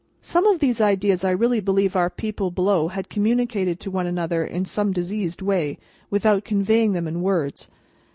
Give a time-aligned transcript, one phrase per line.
[0.23, 4.43] Some of these ideas I really believe our people below had communicated to one another
[4.43, 5.77] in some diseased way,
[6.09, 7.67] without conveying them in words.